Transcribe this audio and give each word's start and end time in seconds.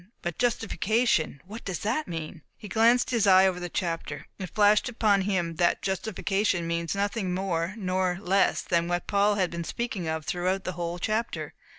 But 0.23 0.39
justification, 0.39 1.41
what 1.45 1.63
does 1.63 1.81
that 1.81 2.07
mean?" 2.07 2.41
He 2.57 2.67
glanced 2.67 3.11
his 3.11 3.27
eye 3.27 3.45
over 3.45 3.59
the 3.59 3.69
chapter. 3.69 4.25
It 4.39 4.49
flashed 4.49 4.89
upon 4.89 5.21
him 5.21 5.57
that 5.57 5.83
justification 5.83 6.65
means 6.65 6.95
nothing 6.95 7.35
more 7.35 7.75
nor 7.77 8.17
less 8.19 8.63
than 8.63 8.87
what 8.87 9.05
Paul 9.05 9.35
had 9.35 9.51
been 9.51 9.63
speaking 9.63 10.07
of 10.07 10.25
throughout 10.25 10.63
the 10.63 10.71
whole 10.71 10.97
chapter. 10.97 11.53